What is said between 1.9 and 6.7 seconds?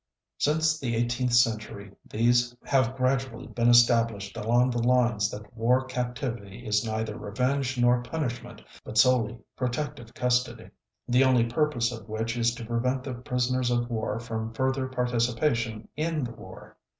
these have gradually been established along the lines that war captivity